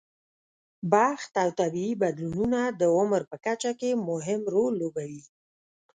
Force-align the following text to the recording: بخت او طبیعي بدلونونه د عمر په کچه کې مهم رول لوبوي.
بخت 0.93 1.31
او 1.43 1.49
طبیعي 1.59 1.93
بدلونونه 2.03 2.59
د 2.79 2.81
عمر 2.97 3.21
په 3.31 3.37
کچه 3.45 3.71
کې 3.79 3.91
مهم 4.09 4.41
رول 4.53 4.73
لوبوي. 4.81 5.23